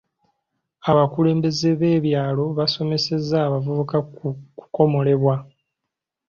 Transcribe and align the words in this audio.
Abakulembeze 0.89 1.69
b'ebyalo 1.79 2.45
baasomesezza 2.57 3.37
abavubuka 3.47 3.97
ku 4.15 4.25
kukomolebwa. 4.57 5.35